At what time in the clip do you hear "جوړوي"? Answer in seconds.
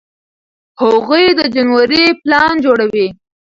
2.65-3.07